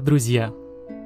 Привет, 0.00 0.08
друзья! 0.08 0.52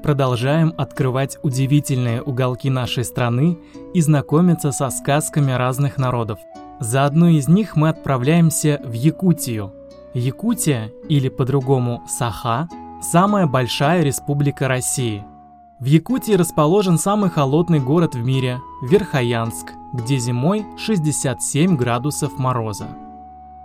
Продолжаем 0.04 0.72
открывать 0.78 1.38
удивительные 1.42 2.22
уголки 2.22 2.70
нашей 2.70 3.02
страны 3.02 3.58
и 3.92 4.00
знакомиться 4.00 4.70
со 4.70 4.88
сказками 4.90 5.50
разных 5.50 5.98
народов. 5.98 6.38
За 6.78 7.04
одной 7.04 7.34
из 7.34 7.48
них 7.48 7.74
мы 7.74 7.88
отправляемся 7.88 8.80
в 8.84 8.92
Якутию. 8.92 9.72
Якутия, 10.14 10.92
или 11.08 11.28
по-другому 11.28 12.04
Саха, 12.06 12.68
самая 13.02 13.48
большая 13.48 14.04
республика 14.04 14.68
России. 14.68 15.24
В 15.80 15.86
Якутии 15.86 16.34
расположен 16.34 16.96
самый 16.96 17.30
холодный 17.30 17.80
город 17.80 18.14
в 18.14 18.24
мире– 18.24 18.60
Верхоянск, 18.88 19.72
где 19.92 20.18
зимой 20.18 20.64
67 20.78 21.76
градусов 21.76 22.38
мороза. 22.38 22.86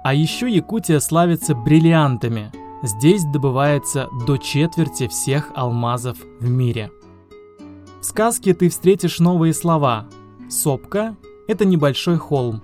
А 0.03 0.11
еще 0.15 0.49
Якутия 0.49 0.99
славится 0.99 1.53
бриллиантами– 1.53 2.51
Здесь 2.81 3.25
добывается 3.25 4.07
до 4.25 4.37
четверти 4.37 5.07
всех 5.07 5.51
алмазов 5.53 6.17
в 6.39 6.49
мире. 6.49 6.91
В 7.99 8.05
сказке 8.05 8.53
ты 8.53 8.69
встретишь 8.69 9.19
новые 9.19 9.53
слова. 9.53 10.07
Сопка– 10.49 11.17
это 11.47 11.65
небольшой 11.65 12.17
холм. 12.17 12.61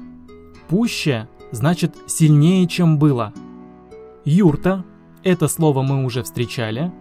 Пуще– 0.70 1.28
значит 1.52 1.96
сильнее, 2.08 2.66
чем 2.68 2.98
было. 2.98 3.34
Юрта– 4.24 4.86
это 5.24 5.50
слово 5.50 5.82
мы 5.82 6.06
уже 6.06 6.24
встречали. 6.24 6.94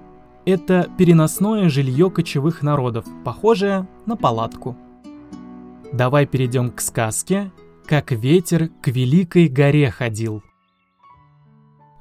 Это 0.45 0.91
переносное 0.99 1.69
жилье 1.69 2.11
кочевых 2.11 2.63
народов, 2.63 3.07
похожее 3.25 3.87
на 4.07 4.17
палатку. 4.17 4.77
Давай 5.93 6.27
перейдем 6.27 6.73
к 6.73 6.81
сказке 6.81 7.53
«Как 7.87 8.11
ветер 8.11 8.71
к 8.83 8.89
великой 8.89 9.47
горе 9.47 9.91
ходил». 9.93 10.43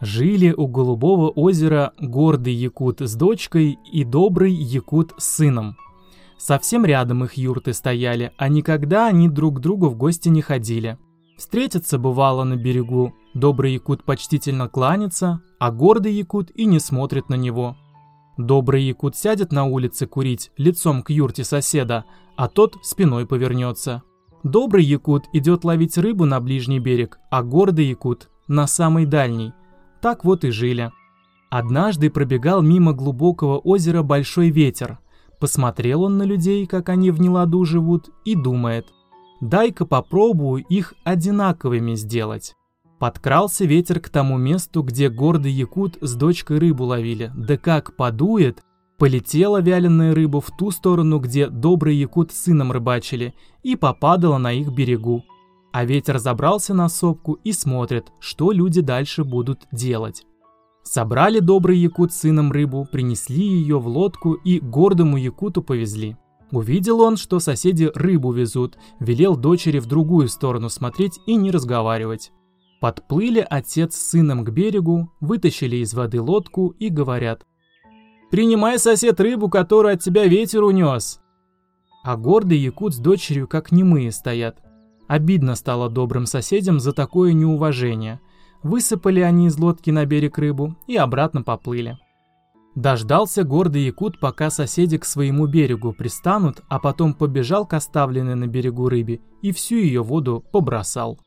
Жили 0.04 0.52
у 0.52 0.68
Голубого 0.68 1.30
озера 1.30 1.94
гордый 1.98 2.54
якут 2.54 3.00
с 3.00 3.16
дочкой 3.16 3.80
и 3.90 4.04
добрый 4.04 4.52
якут 4.52 5.14
с 5.18 5.24
сыном. 5.38 5.78
Совсем 6.38 6.84
рядом 6.84 7.24
их 7.24 7.36
юрты 7.36 7.72
стояли, 7.72 8.34
а 8.38 8.50
никогда 8.50 9.08
они 9.08 9.30
друг 9.30 9.58
к 9.58 9.60
другу 9.62 9.88
в 9.88 9.96
гости 9.96 10.28
не 10.28 10.42
ходили. 10.42 10.98
Встретятся 11.38 11.98
бывало 11.98 12.44
на 12.44 12.58
берегу, 12.58 13.14
добрый 13.34 13.76
якут 13.76 14.04
почтительно 14.04 14.68
кланится, 14.68 15.40
а 15.58 15.72
гордый 15.72 16.12
якут 16.12 16.52
и 16.52 16.66
не 16.66 16.80
смотрит 16.80 17.30
на 17.30 17.36
него. 17.36 17.78
Добрый 18.38 18.84
якут 18.84 19.16
сядет 19.16 19.54
на 19.54 19.64
улице 19.64 20.06
курить, 20.06 20.52
лицом 20.58 21.02
к 21.02 21.12
юрте 21.12 21.46
соседа, 21.46 22.04
а 22.36 22.50
тот 22.50 22.76
спиной 22.84 23.26
повернется. 23.26 24.04
Добрый 24.44 24.84
якут 24.84 25.24
идет 25.32 25.64
ловить 25.64 25.98
рыбу 25.98 26.26
на 26.26 26.42
ближний 26.42 26.80
берег, 26.80 27.20
а 27.32 27.42
гордый 27.42 27.86
якут 27.86 28.28
на 28.50 28.68
самый 28.68 29.06
дальний– 29.06 29.54
так 30.04 30.26
вот 30.26 30.44
и 30.44 30.50
жили. 30.50 30.92
Однажды 31.50 32.10
пробегал 32.10 32.62
мимо 32.62 32.92
глубокого 32.92 33.58
озера 33.58 34.04
большой 34.04 34.50
ветер. 34.50 35.00
Посмотрел 35.40 36.04
он 36.04 36.18
на 36.18 36.24
людей, 36.24 36.68
как 36.68 36.90
они 36.90 37.10
в 37.10 37.22
неладу 37.22 37.64
живут, 37.64 38.10
и 38.26 38.36
думает, 38.36 38.88
дай-ка 39.40 39.86
попробую 39.86 40.66
их 40.66 40.94
одинаковыми 41.06 41.96
сделать. 41.96 42.54
Подкрался 43.00 43.64
ветер 43.64 44.02
к 44.02 44.10
тому 44.10 44.38
месту, 44.38 44.84
где 44.84 45.10
гордый 45.10 45.54
якут 45.54 45.98
с 46.02 46.16
дочкой 46.16 46.60
рыбу 46.60 46.84
ловили. 46.84 47.32
Да 47.34 47.56
как 47.56 47.96
подует, 47.96 48.62
полетела 48.98 49.62
вяленая 49.62 50.14
рыба 50.14 50.42
в 50.42 50.50
ту 50.58 50.72
сторону, 50.72 51.20
где 51.20 51.48
добрый 51.48 51.96
якут 51.96 52.34
с 52.34 52.44
сыном 52.44 52.74
рыбачили, 52.74 53.34
и 53.64 53.78
попадала 53.78 54.38
на 54.38 54.52
их 54.52 54.70
берегу. 54.74 55.24
А 55.74 55.86
ветер 55.86 56.20
забрался 56.20 56.76
на 56.76 56.88
сопку 56.88 57.40
и 57.44 57.52
смотрит, 57.52 58.12
что 58.20 58.52
люди 58.52 58.80
дальше 58.80 59.24
будут 59.24 59.66
делать. 59.72 60.24
Собрали 60.84 61.40
добрый 61.40 61.80
якут 61.80 62.14
сыном 62.14 62.52
рыбу, 62.52 62.88
принесли 62.90 63.44
ее 63.44 63.80
в 63.80 63.88
лодку 63.88 64.34
и 64.34 64.60
гордому 64.60 65.18
якуту 65.18 65.64
повезли. 65.64 66.16
Увидел 66.52 67.02
он, 67.02 67.18
что 67.18 67.40
соседи 67.40 67.90
рыбу 67.96 68.32
везут, 68.32 68.78
велел 69.00 69.36
дочери 69.36 69.80
в 69.80 69.88
другую 69.88 70.28
сторону 70.28 70.70
смотреть 70.70 71.20
и 71.26 71.36
не 71.36 71.50
разговаривать. 71.50 72.32
Подплыли 72.80 73.44
отец 73.50 73.96
с 73.96 74.12
сыном 74.12 74.46
к 74.46 74.52
берегу, 74.52 75.10
вытащили 75.22 75.78
из 75.78 75.96
воды 75.96 76.22
лодку 76.22 76.76
и 76.78 76.90
говорят. 76.90 77.48
«Принимай, 78.30 78.78
сосед, 78.78 79.20
рыбу, 79.20 79.50
которую 79.50 79.96
от 79.96 80.04
тебя 80.04 80.28
ветер 80.28 80.64
унес!» 80.64 81.20
А 82.04 82.16
гордый 82.16 82.60
якут 82.60 82.94
с 82.94 82.98
дочерью 83.00 83.48
как 83.48 83.72
немые 83.72 84.12
стоят. 84.12 84.60
Обидно 85.14 85.54
стало 85.54 85.92
добрым 85.92 86.26
соседям 86.26 86.80
за 86.80 86.92
такое 86.92 87.34
неуважение. 87.34 88.20
Высыпали 88.64 89.20
они 89.20 89.46
из 89.46 89.60
лодки 89.60 89.92
на 89.92 90.08
берег 90.08 90.40
рыбу 90.40 90.76
и 90.88 90.96
обратно 90.96 91.44
поплыли. 91.44 92.00
Дождался 92.74 93.44
гордый 93.44 93.84
якут, 93.84 94.20
пока 94.20 94.50
соседи 94.50 94.98
к 94.98 95.06
своему 95.06 95.46
берегу 95.46 95.94
пристанут, 95.94 96.64
а 96.68 96.80
потом 96.80 97.14
побежал 97.14 97.68
к 97.68 97.76
оставленной 97.76 98.34
на 98.34 98.48
берегу 98.48 98.90
рыбе 98.90 99.22
и 99.44 99.52
всю 99.52 99.76
ее 99.76 100.02
воду 100.02 100.44
побросал. 100.52 101.20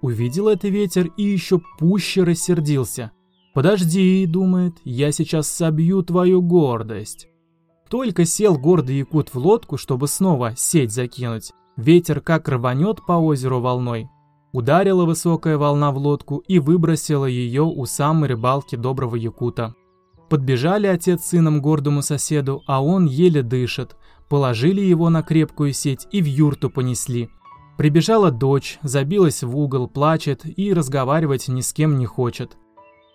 Увидел 0.00 0.48
это 0.48 0.68
ветер 0.68 1.12
и 1.18 1.22
еще 1.22 1.60
пуще 1.78 2.22
рассердился. 2.22 3.10
«Подожди»,— 3.52 4.24
думает,— 4.26 4.72
«я 4.84 5.12
сейчас 5.12 5.48
собью 5.48 6.02
твою 6.02 6.40
гордость». 6.40 7.28
Только 7.90 8.24
сел 8.24 8.56
гордый 8.56 8.96
якут 8.96 9.34
в 9.34 9.38
лодку, 9.38 9.76
чтобы 9.76 10.08
снова 10.08 10.54
сеть 10.56 10.92
закинуть, 10.92 11.52
Ветер 11.78 12.20
как 12.20 12.48
рванет 12.48 13.06
по 13.06 13.12
озеру 13.12 13.60
волной. 13.60 14.08
Ударила 14.50 15.04
высокая 15.04 15.56
волна 15.56 15.92
в 15.92 15.98
лодку 15.98 16.38
и 16.48 16.58
выбросила 16.58 17.24
ее 17.24 17.62
у 17.62 17.86
самой 17.86 18.30
рыбалки 18.30 18.74
доброго 18.74 19.14
якута. 19.14 19.76
Подбежали 20.28 20.88
отец 20.88 21.22
с 21.22 21.28
сыном 21.28 21.62
гордому 21.62 22.02
соседу, 22.02 22.64
а 22.66 22.82
он 22.82 23.06
еле 23.06 23.44
дышит. 23.44 23.94
Положили 24.28 24.80
его 24.80 25.08
на 25.08 25.22
крепкую 25.22 25.72
сеть 25.72 26.08
и 26.10 26.20
в 26.20 26.24
юрту 26.24 26.68
понесли. 26.68 27.30
Прибежала 27.76 28.32
дочь, 28.32 28.80
забилась 28.82 29.44
в 29.44 29.56
угол, 29.56 29.86
плачет 29.86 30.40
и 30.44 30.74
разговаривать 30.74 31.46
ни 31.46 31.60
с 31.60 31.72
кем 31.72 31.96
не 31.96 32.06
хочет. 32.06 32.56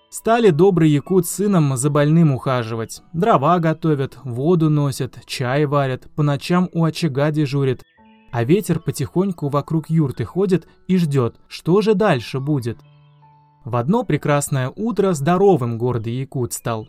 Стали 0.09 0.51
добрый 0.51 0.89
якут 0.89 1.27
с 1.27 1.31
сыном 1.31 1.75
за 1.75 1.89
больным 1.89 2.31
ухаживать. 2.31 3.01
Дрова 3.11 3.59
готовят, 3.59 4.19
воду 4.23 4.69
носят, 4.69 5.17
чай 5.25 5.65
варят, 5.65 6.07
по 6.15 6.23
ночам 6.23 6.69
у 6.71 6.85
очага 6.85 7.31
дежурят, 7.31 7.81
а 8.33 8.43
ветер 8.43 8.79
потихоньку 8.79 9.47
вокруг 9.47 9.91
юрты 9.91 10.25
ходит 10.25 10.67
и 10.87 10.97
ждет, 10.97 11.35
что 11.47 11.81
же 11.81 11.93
дальше 11.93 12.39
будет. 12.39 12.79
В 13.63 13.75
одно 13.75 14.03
прекрасное 14.03 14.73
утро 14.75 15.13
здоровым 15.13 15.77
гордый 15.77 16.15
якут 16.15 16.51
стал. 16.51 16.87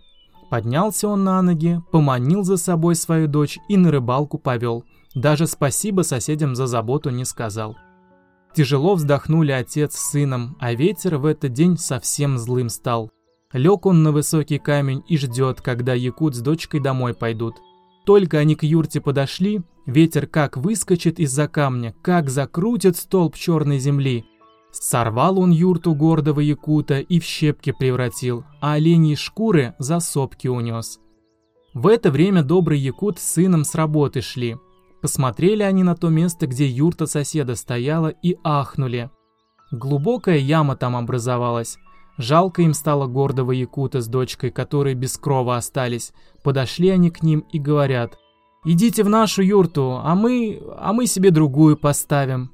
Поднялся 0.49 1.07
он 1.07 1.23
на 1.23 1.43
ноги, 1.43 1.83
поманил 1.93 2.45
за 2.45 2.57
собой 2.57 2.95
свою 2.95 3.29
дочь 3.29 3.59
и 3.69 3.77
на 3.77 3.91
рыбалку 3.91 4.39
повел. 4.39 4.85
Даже 5.15 5.47
спасибо 5.47 6.01
соседям 6.01 6.55
за 6.55 6.67
заботу 6.67 7.11
не 7.11 7.27
сказал. 7.27 7.77
Тяжело 8.55 8.95
вздохнули 8.95 9.53
отец 9.53 9.97
с 9.97 10.13
сыном, 10.13 10.57
а 10.61 10.73
ветер 10.73 11.19
в 11.19 11.27
этот 11.27 11.53
день 11.53 11.77
совсем 11.77 12.39
злым 12.39 12.71
стал. 12.71 13.11
Лег 13.53 13.85
он 13.85 14.03
на 14.03 14.13
высокий 14.13 14.59
камень 14.59 15.05
и 15.09 15.19
ждет, 15.19 15.61
когда 15.61 15.93
якут 15.93 16.37
с 16.37 16.41
дочкой 16.41 16.81
домой 16.81 17.13
пойдут. 17.13 17.57
Только 18.07 18.39
они 18.39 18.55
к 18.55 18.63
юрте 18.63 19.03
подошли, 19.03 19.63
ветер 19.87 20.27
как 20.27 20.57
выскочит 20.57 21.19
из-за 21.19 21.49
камня, 21.49 21.95
как 22.03 22.31
закрутит 22.31 22.97
столб 22.97 23.37
черной 23.37 23.79
земли. 23.79 24.25
Сорвал 24.73 25.39
он 25.39 25.51
юрту 25.51 25.95
гордого 25.95 26.41
якута 26.41 26.99
и 26.99 27.21
в 27.21 27.25
щепки 27.25 27.73
превратил, 27.73 28.45
а 28.61 28.73
оленьи 28.73 29.15
шкуры 29.15 29.75
за 29.79 30.01
сопки 30.01 30.49
унес. 30.49 30.99
В 31.75 31.87
это 31.87 32.11
время 32.11 32.43
добрый 32.43 32.79
якут 32.79 33.19
с 33.19 33.33
сыном 33.33 33.65
с 33.65 33.75
работы 33.75 34.21
шли. 34.21 34.57
Посмотрели 35.01 35.63
они 35.63 35.83
на 35.83 35.95
то 35.95 36.09
место, 36.09 36.47
где 36.47 36.67
юрта 36.67 37.07
соседа 37.07 37.57
стояла, 37.57 38.09
и 38.09 38.37
ахнули. 38.43 39.11
Глубокая 39.71 40.39
яма 40.39 40.77
там 40.77 40.97
образовалась. 40.97 41.77
Жалко 42.17 42.63
им 42.63 42.75
стало 42.75 43.07
гордого 43.07 43.53
якута 43.53 44.01
с 44.01 44.07
дочкой, 44.07 44.51
которые 44.51 44.95
без 44.95 45.19
крова 45.19 45.57
остались. 45.57 46.13
Подошли 46.43 46.91
они 46.91 47.11
к 47.11 47.23
ним 47.23 47.41
и 47.53 47.59
говорят, 47.59 48.17
«Идите 48.65 49.05
в 49.05 49.09
нашу 49.09 49.43
юрту, 49.43 50.01
а 50.03 50.15
мы... 50.15 50.63
а 50.77 50.93
мы 50.93 51.07
себе 51.07 51.31
другую 51.31 51.77
поставим». 51.77 52.51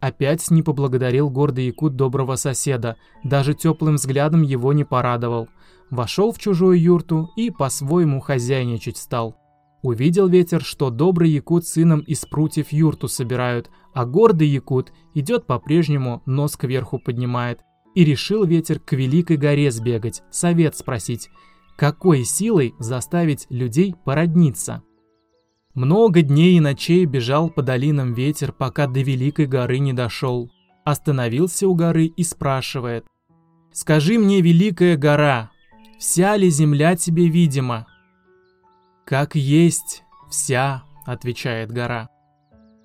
Опять 0.00 0.50
не 0.50 0.62
поблагодарил 0.62 1.30
гордый 1.30 1.66
якут 1.66 1.96
доброго 1.96 2.36
соседа, 2.36 2.96
даже 3.24 3.54
теплым 3.54 3.94
взглядом 3.94 4.42
его 4.42 4.72
не 4.72 4.84
порадовал. 4.84 5.48
Вошел 5.90 6.32
в 6.32 6.38
чужую 6.38 6.80
юрту 6.80 7.30
и 7.36 7.50
по-своему 7.50 8.20
хозяйничать 8.20 8.98
стал. 8.98 9.36
Увидел 9.82 10.28
ветер, 10.28 10.62
что 10.62 10.90
добрый 10.90 11.30
якут 11.30 11.66
сыном 11.66 12.00
из 12.00 12.24
прутьев 12.26 12.72
юрту 12.72 13.08
собирают, 13.08 13.70
а 13.94 14.04
гордый 14.04 14.48
якут 14.48 14.92
идет 15.14 15.46
по-прежнему, 15.46 16.22
нос 16.26 16.56
кверху 16.56 16.98
поднимает, 16.98 17.60
и 17.94 18.04
решил 18.04 18.44
ветер 18.44 18.78
к 18.78 18.92
Великой 18.92 19.38
горе 19.38 19.70
сбегать, 19.70 20.22
совет 20.30 20.76
спросить, 20.76 21.30
какой 21.76 22.24
силой 22.24 22.74
заставить 22.78 23.46
людей 23.48 23.94
породниться. 24.04 24.82
Много 25.76 26.22
дней 26.22 26.56
и 26.56 26.60
ночей 26.60 27.04
бежал 27.04 27.50
по 27.50 27.60
долинам 27.60 28.14
ветер, 28.14 28.50
пока 28.50 28.86
до 28.86 29.00
Великой 29.00 29.44
горы 29.46 29.78
не 29.78 29.92
дошел. 29.92 30.50
Остановился 30.84 31.68
у 31.68 31.74
горы 31.74 32.06
и 32.06 32.24
спрашивает. 32.24 33.04
«Скажи 33.72 34.18
мне, 34.18 34.40
Великая 34.40 34.96
гора, 34.96 35.50
вся 35.98 36.34
ли 36.38 36.48
земля 36.48 36.96
тебе 36.96 37.28
видима?» 37.28 37.86
«Как 39.04 39.34
есть, 39.34 40.02
вся»,— 40.30 40.82
отвечает 41.04 41.70
гора. 41.70 42.08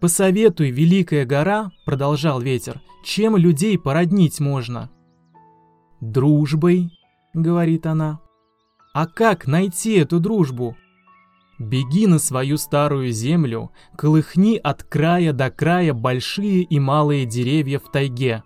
«Посоветуй, 0.02 0.72
великая 0.72 1.26
гора»,— 1.26 1.72
продолжал 1.86 2.42
ветер,— 2.42 2.82
«чем 3.06 3.38
людей 3.38 3.80
породнить 3.80 4.42
можно?» 4.42 4.90
«Дружбой»,— 6.02 6.90
говорит 7.34 7.86
она. 7.86 8.20
«А 8.94 9.08
как 9.08 9.48
найти 9.48 9.94
эту 9.94 10.20
дружбу?» 10.20 10.76
Беги 11.62 12.08
на 12.08 12.18
свою 12.18 12.58
старую 12.58 13.12
землю, 13.12 13.70
колыхни 13.96 14.58
от 14.58 14.82
края 14.82 15.32
до 15.32 15.52
края 15.52 15.94
большие 15.94 16.64
и 16.64 16.80
малые 16.80 17.28
деревья 17.28 17.78
в 17.78 17.92
тайге. 17.92 18.42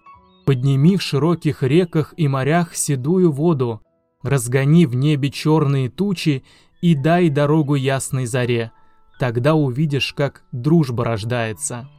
Подними 0.46 0.98
в 0.98 1.02
широких 1.02 1.64
реках 1.64 2.14
и 2.18 2.28
морях 2.28 2.76
седую 2.76 3.32
воду, 3.32 3.82
разгони 4.22 4.86
в 4.86 4.96
небе 4.96 5.30
черные 5.32 5.90
тучи 5.90 6.44
и 6.82 6.94
дай 6.94 7.30
дорогу 7.30 7.76
ясной 7.76 8.26
заре. 8.26 8.74
Тогда 9.18 9.56
увидишь, 9.56 10.12
как 10.12 10.44
дружба 10.52 11.06
рождается. 11.06 11.90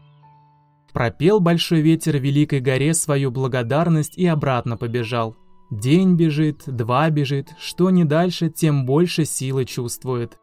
Пропел 0.92 1.40
большой 1.40 1.80
ветер 1.80 2.18
Великой 2.18 2.60
горе 2.60 2.92
свою 2.92 3.30
благодарность 3.30 4.18
и 4.18 4.26
обратно 4.26 4.76
побежал. 4.76 5.34
День 5.70 6.14
бежит, 6.14 6.64
два 6.66 7.08
бежит, 7.08 7.54
что 7.58 7.88
не 7.88 8.04
дальше, 8.04 8.50
тем 8.50 8.84
больше 8.84 9.24
силы 9.24 9.64
чувствует. 9.64 10.38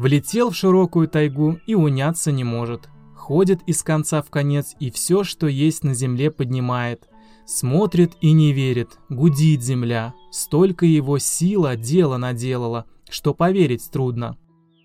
Влетел 0.00 0.48
в 0.48 0.56
широкую 0.56 1.08
тайгу 1.08 1.60
и 1.66 1.74
уняться 1.74 2.32
не 2.32 2.42
может. 2.42 2.88
Ходит 3.14 3.60
из 3.66 3.82
конца 3.82 4.22
в 4.22 4.30
конец 4.30 4.74
и 4.80 4.90
все, 4.90 5.24
что 5.24 5.46
есть 5.46 5.84
на 5.84 5.92
земле, 5.92 6.30
поднимает. 6.30 7.06
Смотрит 7.44 8.12
и 8.22 8.32
не 8.32 8.54
верит, 8.54 8.98
гудит 9.10 9.62
земля. 9.62 10.14
Столько 10.30 10.86
его 10.86 11.18
сила 11.18 11.76
дело 11.76 12.16
наделала, 12.16 12.86
что 13.10 13.34
поверить 13.34 13.90
трудно. 13.90 14.38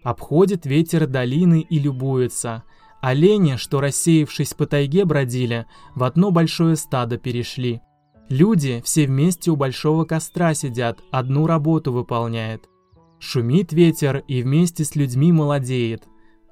Обходит 0.04 0.66
ветер 0.66 1.08
долины 1.08 1.62
и 1.62 1.80
любуется. 1.80 2.64
Олени, 3.00 3.56
что 3.56 3.80
рассеявшись 3.80 4.54
по 4.54 4.66
тайге 4.66 5.06
бродили, 5.06 5.66
в 5.96 6.04
одно 6.04 6.32
большое 6.32 6.76
стадо 6.76 7.18
перешли. 7.18 7.80
Люди 8.28 8.82
все 8.84 9.08
вместе 9.08 9.50
у 9.50 9.56
большого 9.56 10.04
костра 10.04 10.54
сидят, 10.54 11.00
одну 11.10 11.48
работу 11.48 11.94
выполняют. 11.94 12.68
Шумит 13.28 13.74
ветер 13.74 14.24
и 14.28 14.44
вместе 14.44 14.86
с 14.86 14.96
людьми 14.96 15.32
молодеет. 15.32 16.04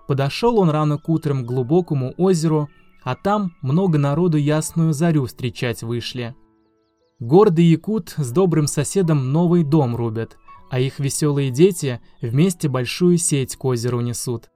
Подошел 0.07 0.59
он 0.59 0.71
рано 0.71 0.97
к 0.97 1.07
утрам 1.07 1.43
к 1.43 1.47
глубокому 1.47 2.15
озеру, 2.17 2.67
а 3.03 3.15
там 3.15 3.53
много 3.61 3.99
народу 3.99 4.37
ясную 4.37 4.91
зарю 4.91 5.27
встречать 5.27 5.83
вышли. 5.83 6.35
Гордый 7.19 7.65
якут 7.65 8.15
с 8.17 8.31
добрым 8.31 8.65
соседом 8.65 9.31
новый 9.31 9.63
дом 9.63 9.95
рубят, 9.95 10.35
а 10.71 10.79
их 10.79 10.99
веселые 10.99 11.51
дети 11.51 12.01
вместе 12.21 12.69
большую 12.69 13.19
сеть 13.19 13.55
к 13.55 13.63
озеру 13.65 14.01
несут. 14.01 14.49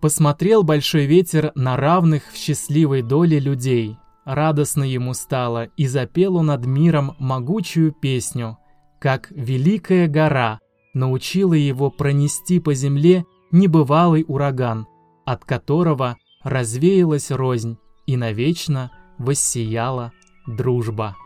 Посмотрел 0.00 0.62
большой 0.62 1.06
ветер 1.06 1.50
на 1.56 1.76
равных 1.76 2.30
в 2.32 2.36
счастливой 2.36 3.02
доле 3.02 3.40
людей. 3.40 3.96
Радостно 4.24 4.84
ему 4.84 5.12
стало, 5.12 5.64
и 5.76 5.88
запел 5.88 6.36
он 6.36 6.46
над 6.46 6.64
миром 6.66 7.16
могучую 7.18 7.90
песню, 7.90 8.58
как 9.00 9.32
«Великая 9.32 10.06
гора», 10.06 10.60
научила 10.98 11.54
его 11.54 11.90
пронести 11.90 12.58
по 12.58 12.74
земле 12.74 13.24
небывалый 13.52 14.24
ураган, 14.26 14.86
от 15.24 15.44
которого 15.44 16.16
развеялась 16.42 17.30
рознь 17.30 17.78
и 18.06 18.16
навечно 18.16 18.90
воссияла 19.18 20.12
дружба. 20.46 21.16